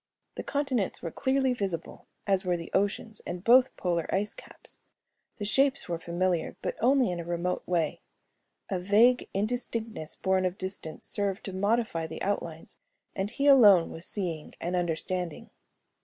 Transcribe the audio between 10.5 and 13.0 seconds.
distance served to modify the outlines